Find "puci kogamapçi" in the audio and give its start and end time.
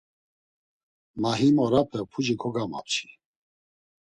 2.11-3.05